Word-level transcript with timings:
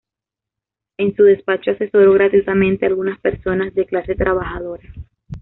En 0.97 1.15
su 1.15 1.21
despacho 1.25 1.69
asesoró 1.69 2.13
gratuitamente 2.13 2.85
a 2.85 2.89
algunas 2.89 3.19
personas 3.19 3.71
de 3.75 3.85
clase 3.85 4.15
trabajadora. 4.15 4.81